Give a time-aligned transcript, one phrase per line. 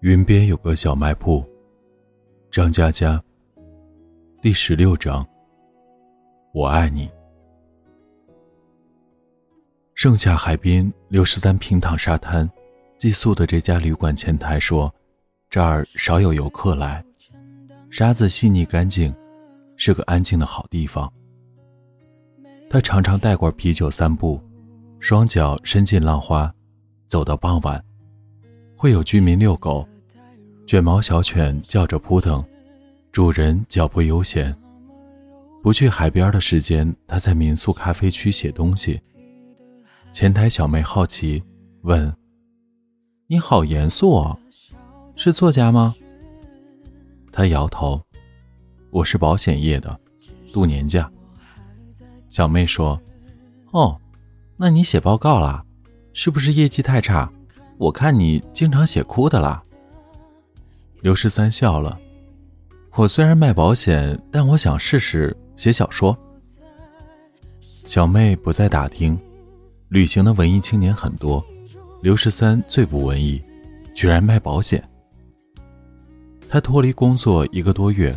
[0.00, 1.44] 云边有个小卖铺。
[2.50, 3.22] 张嘉佳。
[4.42, 5.26] 第十六章。
[6.52, 7.08] 我爱你。
[9.94, 12.50] 盛夏海滨六十三平躺沙滩，
[12.98, 14.92] 寄宿的这家旅馆前台说，
[15.50, 17.04] 这儿少有游客来，
[17.90, 19.14] 沙子细腻干净，
[19.82, 21.10] 是个安静的好地方。
[22.68, 24.38] 他常常带罐啤酒散步，
[24.98, 26.54] 双脚伸进浪花，
[27.06, 27.82] 走到傍晚，
[28.76, 29.88] 会有居民遛狗。
[30.66, 32.44] 卷毛小犬叫着扑腾，
[33.10, 34.54] 主人脚步悠闲。
[35.62, 39.00] 不去海边的时间，他在民宿咖啡区写东西。
[40.12, 41.42] 前台小妹好奇
[41.84, 42.14] 问
[43.28, 44.38] ：“你好严肃哦，
[45.16, 45.94] 是作家吗？”
[47.32, 47.98] 他摇头
[48.90, 49.98] ：“我是保险业的，
[50.52, 51.10] 度年假。”
[52.28, 53.00] 小妹说
[53.72, 53.98] ：“哦，
[54.56, 55.64] 那你写报告啦？
[56.12, 57.30] 是不是业绩太差？
[57.78, 59.62] 我看你经常写哭的啦。”
[61.02, 61.98] 刘十三笑了。
[62.94, 66.16] 我虽然卖保险，但我想试试写小说。
[67.86, 69.18] 小妹不再打听，
[69.88, 71.42] 旅行的文艺青年很多，
[72.02, 73.40] 刘十三最不文艺，
[73.94, 74.86] 居然卖保险。
[76.48, 78.14] 他脱离工作一个多月，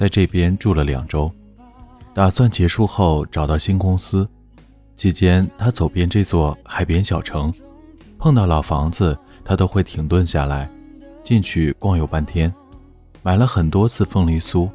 [0.00, 1.30] 在这边住了两周，
[2.14, 4.26] 打算结束后找到新公司。
[4.96, 7.52] 期间，他走遍这座海边小城，
[8.18, 10.66] 碰到老房子，他都会停顿下来。
[11.22, 12.50] 进去逛悠半天，
[13.22, 14.70] 买了很多次凤梨酥，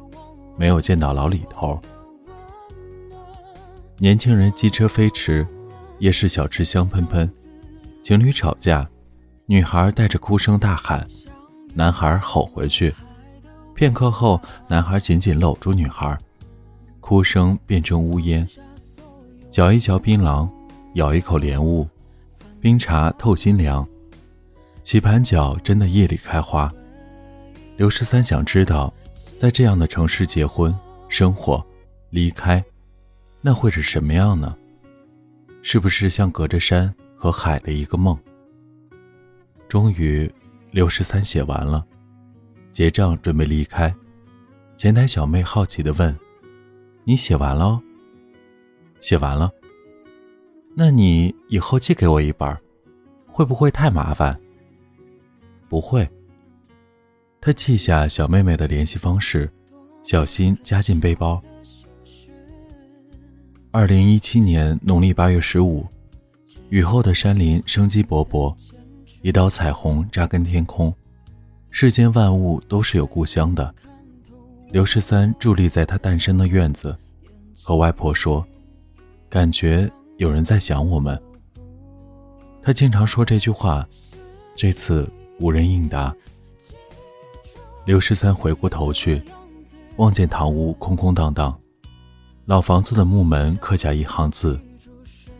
[0.56, 1.82] 没有见到老李头。
[3.98, 5.44] 年轻人机车飞驰，
[5.98, 7.28] 夜市小吃香喷喷。
[8.04, 8.88] 情侣吵架，
[9.46, 11.04] 女孩带着哭声大喊，
[11.74, 12.94] 男孩吼回去。
[13.76, 16.18] 片刻后，男孩紧紧搂住女孩，
[16.98, 18.48] 哭声变成呜咽。
[19.50, 20.48] 嚼一嚼槟榔，
[20.94, 21.86] 咬一口莲雾，
[22.58, 23.86] 冰茶透心凉。
[24.82, 26.72] 棋盘脚真的夜里开花。
[27.76, 28.90] 刘十三想知道，
[29.38, 30.74] 在这样的城市结婚、
[31.10, 31.62] 生活、
[32.08, 32.64] 离开，
[33.42, 34.56] 那会是什么样呢？
[35.60, 38.18] 是不是像隔着山和海的一个梦？
[39.68, 40.32] 终于，
[40.70, 41.84] 刘十三写完了，
[42.76, 43.90] 结账准备离开。
[44.76, 46.14] 前台小妹好奇的问
[47.04, 47.80] ：“你写完了
[49.00, 49.50] ？”“写完了。
[50.76, 52.54] ”“那你以后寄给我一本，
[53.28, 54.38] 会不会太麻烦？”
[55.70, 56.06] 不会。
[57.40, 59.50] 他记下小妹妹的联系方式，
[60.04, 61.42] 小心夹进背包。
[63.70, 65.86] 二零一七年农历八月十五，
[66.68, 68.54] 雨后的山林生机勃勃，
[69.22, 70.94] 一道彩虹扎根天空。
[71.70, 73.74] 世间万物都是有故乡的。
[74.70, 76.96] 刘十三伫立在他诞生的院子，
[77.62, 78.46] 和外婆说
[79.28, 81.20] ：“感觉有人在想我们。”
[82.62, 83.86] 他经常说这句话，
[84.54, 85.08] 这次。
[85.38, 86.16] 无人应答。
[87.84, 89.22] 刘十三回过头去，
[89.96, 91.54] 望见堂屋空空荡荡，
[92.46, 94.58] 老房子的木门刻下一行字：“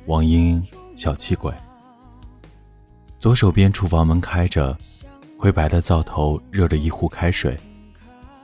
[0.04, 0.62] 王英，
[0.96, 1.50] 小气鬼。”
[3.18, 4.76] 左手边厨房门开着，
[5.38, 7.56] 灰白的灶头热着一壶开水，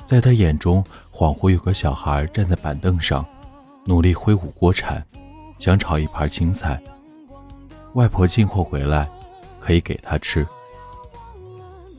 [0.04, 3.24] 在他眼中，恍惚有个小孩站在板凳上，
[3.86, 5.04] 努力挥舞锅铲，
[5.58, 6.80] 想炒一盘青菜。
[7.94, 9.08] 外婆进货回来，
[9.58, 10.46] 可以给他吃。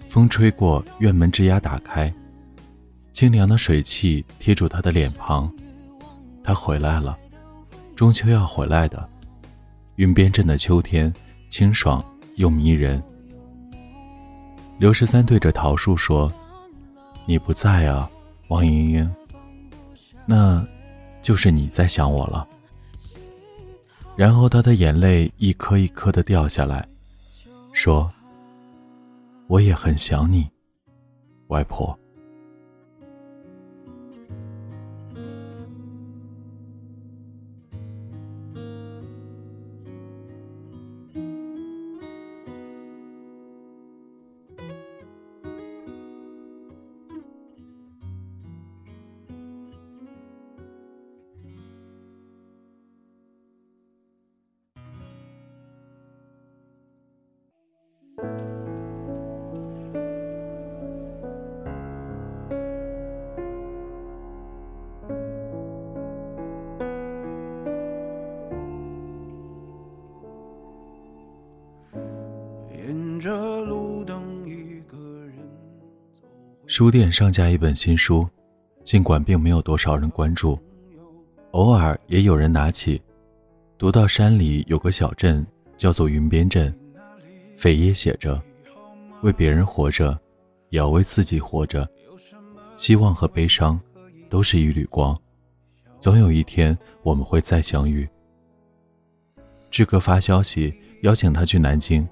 [0.08, 2.14] 风吹过，院门吱呀打开，
[3.14, 5.52] 清凉的水汽贴住他的脸庞。
[6.44, 7.18] 他回来了，
[7.96, 9.09] 中秋要回来的。
[9.96, 11.12] 云边镇的秋天，
[11.50, 12.03] 清爽
[12.36, 13.02] 又迷人。
[14.84, 16.30] 刘十三对着桃树说
[17.26, 18.12] ：“你不在啊，
[18.50, 19.16] 王莹莹。
[20.26, 20.62] 那，
[21.22, 22.46] 就是你在想我了。”
[24.18, 26.86] 然后他的眼泪一颗一颗的掉下来，
[27.72, 28.12] 说。
[29.48, 30.46] 我也很想你，
[31.48, 31.98] 外婆。
[76.75, 78.28] 书店上架一本新书，
[78.84, 80.58] 尽管并没有多少人关注，
[81.52, 82.99] 偶尔也有人拿起。
[83.78, 85.46] 读到山里有个小镇，
[85.78, 86.75] 叫做云边镇，
[87.59, 88.41] 扉页写着
[89.22, 90.20] ：“为别人活着，
[90.70, 91.87] 也要为自己活着。
[92.76, 93.79] 希望和悲伤，
[94.28, 95.16] 都是一缕光，
[95.99, 98.09] 总有一天我们会再相遇。”
[99.69, 100.73] 志哥发消息
[101.03, 102.03] 邀请他去南京，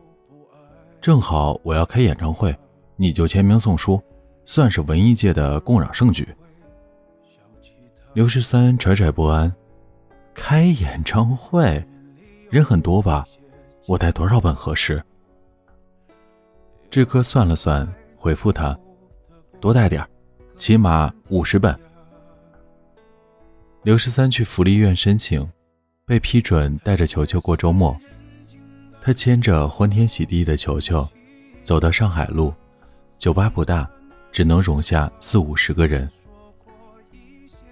[1.01, 2.55] 正好我要开演唱会，
[2.95, 3.99] 你就签名送书，
[4.43, 6.27] 算是文艺界的共襄盛举。
[8.13, 9.53] 刘十三惴惴不安。
[10.33, 11.85] 开演唱会，
[12.49, 13.25] 人很多吧？
[13.85, 15.03] 我带多少本合适？
[16.89, 18.77] 志哥算了算，回复他：
[19.59, 20.05] 多带点
[20.55, 21.77] 起码五十本。
[23.83, 25.47] 刘十三去福利院申请，
[26.05, 27.95] 被批准带着球球过周末。
[29.01, 31.07] 他牵着欢天喜地的球球，
[31.61, 32.53] 走到上海路，
[33.17, 33.89] 酒吧不大，
[34.31, 36.09] 只能容下四五十个人。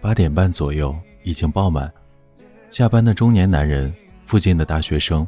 [0.02, 1.92] 八点半左右已经爆满。
[2.70, 3.94] 下班的中年男人，
[4.26, 5.28] 附近的大学生，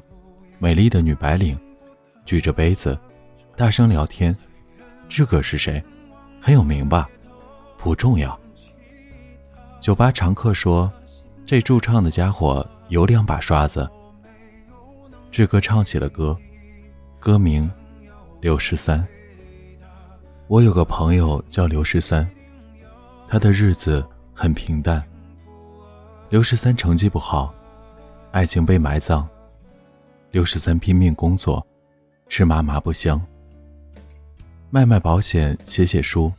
[0.60, 1.58] 美丽的女白领，
[2.26, 2.98] 举着杯子，
[3.56, 4.36] 大声聊天。
[5.10, 5.84] 这个是谁？
[6.40, 7.10] 很有名吧？
[7.78, 8.40] 不重要。
[9.80, 10.92] 酒吧常客说
[11.46, 13.90] ：“这驻唱的家伙有两把刷子。”
[15.32, 16.38] 志哥唱起了歌，
[17.20, 17.70] 歌名
[18.40, 19.00] 《刘十三》。
[20.52, 22.30] 我有个朋友叫刘十三，
[23.26, 25.02] 他的日子很平淡。
[26.30, 27.54] 刘十三成绩不好，
[28.32, 29.26] 爱情被埋葬。
[30.30, 31.66] 刘十三拼命工作，
[32.28, 33.26] 吃嘛嘛不香。
[34.70, 36.30] 卖卖保险，写写书，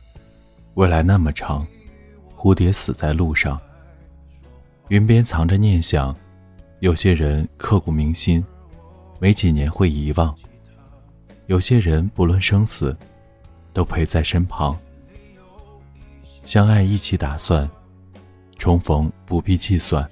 [0.75, 1.65] 未来那么长，
[2.37, 3.59] 蝴蝶死在路上。
[4.89, 6.15] 云边藏着念想，
[6.81, 8.45] 有些人刻骨铭心，
[9.17, 10.35] 没几年会遗忘。
[11.47, 12.95] 有些人不论生死，
[13.73, 14.77] 都陪在身旁。
[16.45, 17.69] 相爱一起打算。
[18.59, 20.09] 重逢不必计算，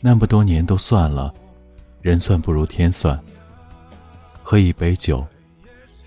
[0.00, 1.32] 那么多年都算了，
[2.02, 3.16] 人算不如天算。
[4.42, 5.24] 喝一杯酒，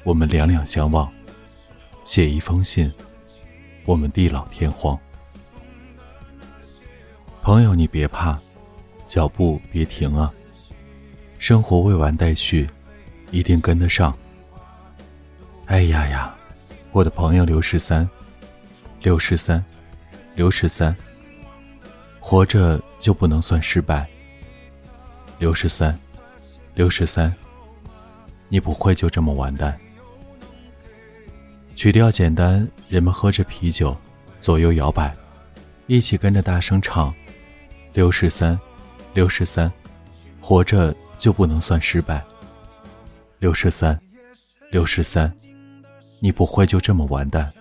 [0.04, 1.08] 我们两两相望；
[2.04, 2.92] 写一封信，
[3.86, 5.00] 我们地老天荒。
[7.42, 8.38] 朋友，你别怕，
[9.08, 10.34] 脚步别停啊！
[11.40, 12.68] 生活未完待续，
[13.32, 14.14] 一定跟得上。
[15.68, 16.36] 哎呀呀，
[16.92, 18.10] 我的朋友刘十三，
[19.02, 19.64] 刘十三，
[20.36, 20.96] 刘十三。
[22.20, 24.06] 活着就不能算失败。
[25.40, 25.98] 刘十三，
[26.76, 27.34] 刘十三，
[28.50, 29.80] 你不会就这么完蛋。
[31.76, 33.96] 曲调简单，人们喝着啤酒，
[34.42, 35.16] 左右摇摆，
[35.86, 37.14] 一起跟着大声唱
[37.94, 38.60] ：“刘十三，
[39.14, 39.72] 刘十三，
[40.42, 42.22] 活着就不能算失败。”
[43.40, 43.98] 刘十三，
[44.70, 45.32] 刘十三，
[46.20, 47.52] 你不会就这么完蛋。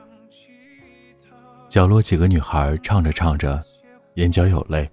[1.69, 3.62] 角落几个女孩唱着唱着。
[4.14, 4.91] 眼角有泪，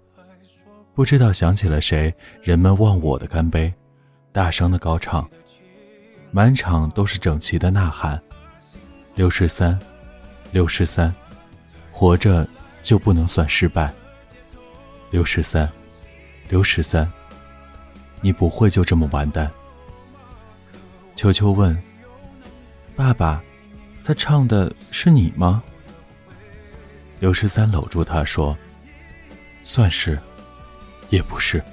[0.94, 2.14] 不知道想起了谁。
[2.42, 3.74] 人们忘我的干杯，
[4.34, 5.26] 大声的高唱，
[6.30, 8.22] 满场都是整齐的呐喊。
[9.16, 9.80] 刘十三，
[10.52, 11.14] 刘十三，
[11.90, 12.46] 活着
[12.82, 13.94] 就不能算失败。
[15.10, 15.72] 刘十三，
[16.50, 17.10] 刘十三，
[18.20, 19.50] 你不会就这么完蛋。
[21.16, 21.82] 秋秋问
[22.94, 23.42] ：“爸爸，
[24.04, 25.64] 他唱的是你吗？”
[27.20, 28.58] 刘十三搂住他说。
[29.66, 30.20] 算是，
[31.10, 31.64] 也不是。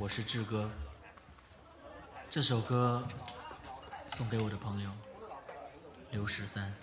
[0.00, 0.66] 我是志哥，
[2.30, 3.06] 这首歌
[4.16, 4.90] 送给我的朋友
[6.10, 6.74] 刘十三。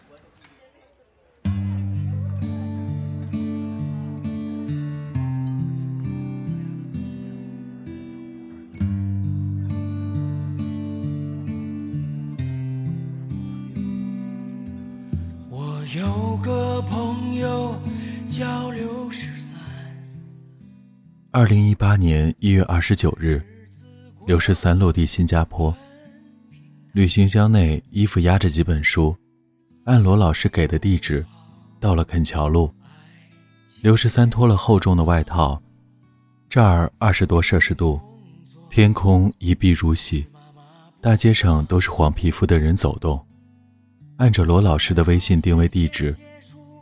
[21.37, 23.39] 二零一八年一月二十九日，
[24.25, 25.71] 刘十三落地新加坡。
[26.93, 29.15] 旅行箱内衣服压着几本书，
[29.83, 31.23] 按罗老师给的地址，
[31.79, 32.73] 到了肯桥路。
[33.83, 35.61] 刘十三脱了厚重的外套，
[36.49, 38.01] 这儿二十多摄氏度，
[38.67, 40.25] 天空一碧如洗，
[40.99, 43.23] 大街上都是黄皮肤的人走动。
[44.15, 46.15] 按着罗老师的微信定位地址，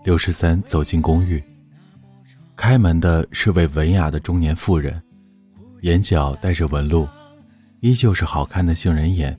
[0.05, 1.43] 刘十三走进公寓。
[2.55, 5.01] 开门的是位文雅的中年妇人，
[5.81, 7.07] 眼角带着纹路，
[7.81, 9.37] 依旧是好看的杏仁眼，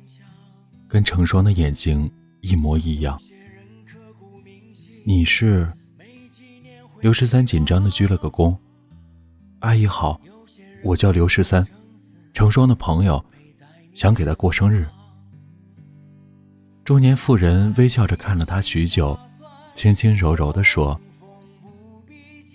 [0.86, 3.18] 跟成双的眼睛一模一样。
[5.04, 5.72] 你是？
[7.00, 8.56] 刘十三紧张的鞠了个躬。
[9.60, 10.20] 阿姨好，
[10.82, 11.66] 我叫刘十三，
[12.34, 13.24] 成双的朋友，
[13.94, 14.86] 想给他过生日。
[16.84, 19.18] 中年妇人微笑着看了他许久，
[19.74, 21.00] 轻轻柔柔地说。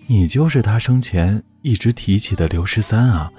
[0.08, 3.32] 你就是他生前一直提起的刘十三啊！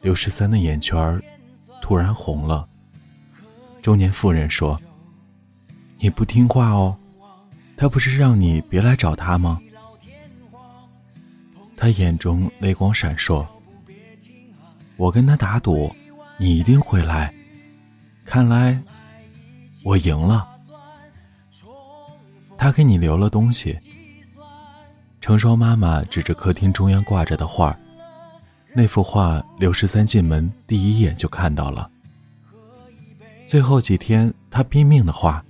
[0.00, 1.20] 刘十三的眼圈
[1.82, 2.66] 突然红了。
[3.82, 4.80] 中年妇人说
[5.98, 6.96] ：“你不听话哦，
[7.76, 9.60] 他不是让你别来找他吗？”
[11.76, 13.46] 他眼中泪光闪烁。
[14.96, 15.94] 我跟他打赌，
[16.38, 17.32] 你一定会来。
[18.24, 18.80] 看来
[19.84, 20.48] 我赢了。
[22.56, 23.78] 他给你留了东西。
[25.20, 27.76] 成双妈妈指着客厅中央挂着的画，
[28.72, 31.90] 那幅画刘十三进门第一眼就看到了。
[33.46, 35.44] 最后几天他拼命的画，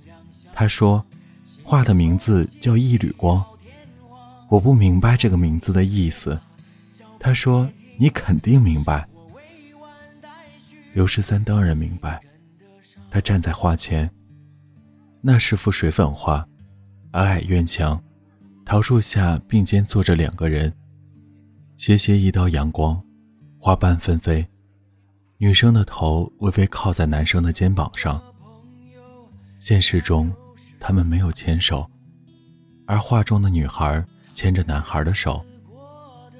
[0.53, 1.05] 他说，
[1.63, 3.43] 画的名字叫一缕光，
[4.47, 6.39] 我不明白这个名字的意思。
[7.19, 9.07] 他说你肯定明白。
[10.93, 12.19] 刘十三当然明白，
[13.11, 14.09] 他站在画前，
[15.21, 16.45] 那是幅水粉画，
[17.11, 18.01] 矮矮院墙。
[18.69, 20.71] 桃树下并肩坐着两个人，
[21.75, 23.03] 斜斜一道阳光，
[23.57, 24.47] 花瓣纷飞，
[25.39, 28.21] 女生的头微微靠在男生的肩膀上。
[29.57, 30.31] 现实中，
[30.79, 31.89] 他们没有牵手，
[32.85, 35.43] 而画中的女孩牵着男孩的手，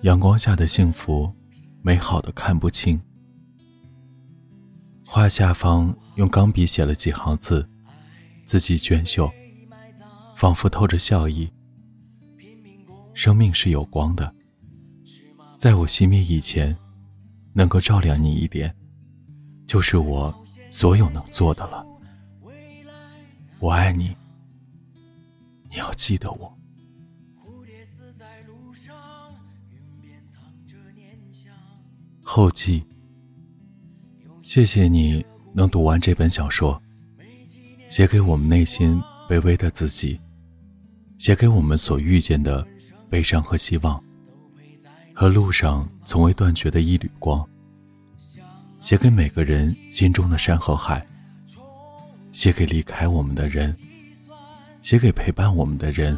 [0.03, 1.33] 阳光下的幸福，
[1.81, 3.01] 美好的看不清。
[5.03, 7.67] 画下方用钢笔写了几行字，
[8.45, 9.27] 字迹娟秀，
[10.35, 11.51] 仿佛透着笑意。
[13.19, 14.33] 生命是有光的，
[15.57, 16.73] 在我熄灭以前，
[17.51, 18.73] 能够照亮你一点，
[19.67, 20.33] 就是我
[20.69, 21.85] 所有能做的了。
[23.59, 24.15] 我爱你，
[25.69, 26.57] 你要记得我。
[32.21, 32.81] 后记，
[34.43, 36.81] 谢谢你能读完这本小说，
[37.89, 38.97] 写给我们内心
[39.27, 40.17] 卑微的自己，
[41.17, 42.65] 写给我们所遇见的。
[43.09, 44.01] 悲伤和希望，
[45.13, 47.47] 和路上从未断绝的一缕光，
[48.79, 51.05] 写给每个人心中的山和海，
[52.31, 53.75] 写给离开我们的人，
[54.81, 56.17] 写给陪伴我们的人，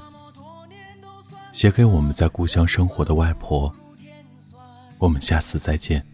[1.54, 3.74] 写给我们在故乡生活的外婆。
[5.00, 6.06] 我们下次再见。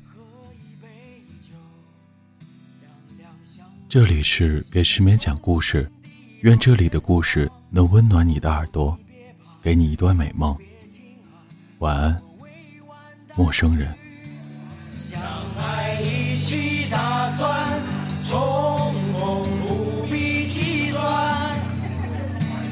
[3.89, 5.89] 这里是给失眠讲故事，
[6.41, 8.97] 愿这里的故事能温暖你的耳朵，
[9.67, 10.55] 给你一段美梦。
[11.79, 12.21] 晚安，
[13.35, 13.93] 陌生人。
[14.95, 15.19] 相
[15.59, 17.81] 爱一起打算，
[18.23, 21.03] 重逢不必计算。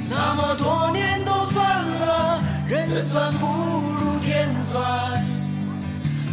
[0.09, 5.21] 那么多年都算了，人算不如天算。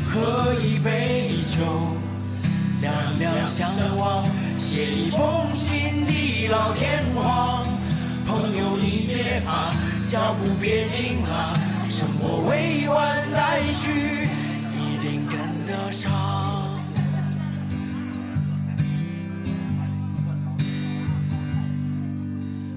[0.05, 1.97] 喝一杯酒，
[2.81, 4.25] 两两相望，
[4.57, 7.67] 写一封信地老天荒。
[8.25, 9.73] 朋友你别怕，
[10.13, 11.55] 脚步别停啊。
[11.89, 14.29] 生活未完待续，
[14.77, 16.13] 一定跟得上。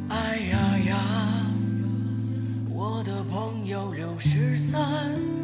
[0.07, 0.95] 哎呀呀，
[2.69, 5.34] 我的朋友六十三。